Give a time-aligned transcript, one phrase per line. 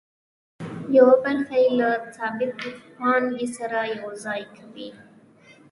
[0.97, 4.89] یوه برخه یې له ثابتې پانګې سره یوځای کوي